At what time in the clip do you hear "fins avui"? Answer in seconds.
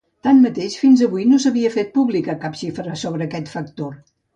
0.83-1.27